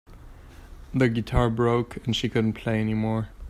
The 0.95 1.09
guitar 1.09 1.51
broke 1.51 1.97
and 2.07 2.15
she 2.15 2.27
couldn't 2.27 2.53
play 2.53 2.81
anymore. 2.81 3.29